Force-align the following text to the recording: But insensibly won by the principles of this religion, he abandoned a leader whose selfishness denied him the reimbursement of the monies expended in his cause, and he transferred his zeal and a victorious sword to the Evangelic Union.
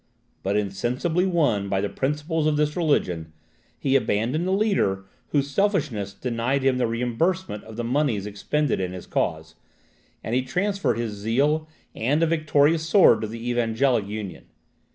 But 0.41 0.57
insensibly 0.57 1.27
won 1.27 1.69
by 1.69 1.79
the 1.79 1.87
principles 1.87 2.47
of 2.47 2.57
this 2.57 2.75
religion, 2.75 3.31
he 3.77 3.95
abandoned 3.95 4.47
a 4.47 4.51
leader 4.51 5.03
whose 5.27 5.51
selfishness 5.51 6.11
denied 6.15 6.63
him 6.63 6.79
the 6.79 6.87
reimbursement 6.87 7.63
of 7.65 7.75
the 7.75 7.83
monies 7.83 8.25
expended 8.25 8.79
in 8.79 8.93
his 8.93 9.05
cause, 9.05 9.53
and 10.23 10.33
he 10.33 10.41
transferred 10.41 10.97
his 10.97 11.13
zeal 11.13 11.67
and 11.93 12.23
a 12.23 12.25
victorious 12.25 12.89
sword 12.89 13.21
to 13.21 13.27
the 13.27 13.47
Evangelic 13.47 14.07
Union. 14.07 14.45